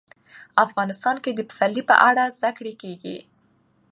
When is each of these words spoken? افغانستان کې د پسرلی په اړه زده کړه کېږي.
افغانستان 0.65 1.15
کې 1.23 1.31
د 1.33 1.39
پسرلی 1.49 1.83
په 1.89 1.95
اړه 2.07 2.23
زده 2.37 2.51
کړه 2.57 2.73
کېږي. 2.81 3.17